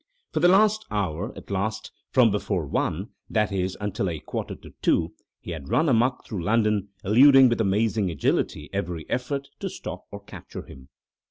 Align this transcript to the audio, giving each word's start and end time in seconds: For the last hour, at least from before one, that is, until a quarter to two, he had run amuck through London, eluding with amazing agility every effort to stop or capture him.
For 0.33 0.39
the 0.39 0.47
last 0.47 0.83
hour, 0.89 1.31
at 1.37 1.51
least 1.51 1.91
from 2.09 2.31
before 2.31 2.65
one, 2.65 3.09
that 3.29 3.51
is, 3.51 3.77
until 3.79 4.09
a 4.09 4.19
quarter 4.19 4.55
to 4.55 4.71
two, 4.81 5.13
he 5.39 5.51
had 5.51 5.69
run 5.69 5.87
amuck 5.87 6.25
through 6.25 6.43
London, 6.43 6.89
eluding 7.03 7.49
with 7.49 7.61
amazing 7.61 8.09
agility 8.09 8.67
every 8.73 9.07
effort 9.11 9.49
to 9.59 9.69
stop 9.69 10.05
or 10.09 10.19
capture 10.23 10.63
him. 10.63 10.89